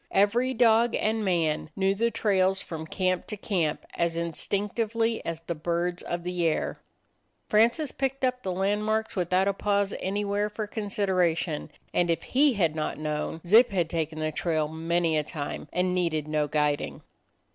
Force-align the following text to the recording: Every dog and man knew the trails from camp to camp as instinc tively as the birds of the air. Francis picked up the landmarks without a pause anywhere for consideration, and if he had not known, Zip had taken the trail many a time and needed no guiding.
Every 0.09 0.55
dog 0.55 0.95
and 0.95 1.23
man 1.23 1.69
knew 1.75 1.93
the 1.93 2.09
trails 2.09 2.59
from 2.59 2.87
camp 2.87 3.27
to 3.27 3.37
camp 3.37 3.85
as 3.93 4.17
instinc 4.17 4.73
tively 4.73 5.21
as 5.23 5.41
the 5.41 5.53
birds 5.53 6.01
of 6.01 6.23
the 6.23 6.43
air. 6.43 6.79
Francis 7.49 7.91
picked 7.91 8.25
up 8.25 8.41
the 8.41 8.51
landmarks 8.51 9.15
without 9.15 9.47
a 9.47 9.53
pause 9.53 9.93
anywhere 9.99 10.49
for 10.49 10.65
consideration, 10.65 11.69
and 11.93 12.09
if 12.09 12.23
he 12.23 12.53
had 12.53 12.75
not 12.75 12.97
known, 12.97 13.41
Zip 13.45 13.69
had 13.69 13.91
taken 13.91 14.17
the 14.17 14.31
trail 14.31 14.67
many 14.67 15.19
a 15.19 15.23
time 15.23 15.67
and 15.71 15.93
needed 15.93 16.27
no 16.27 16.47
guiding. 16.47 17.03